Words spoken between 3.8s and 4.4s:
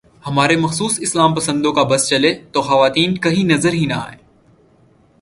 نہ آئیں۔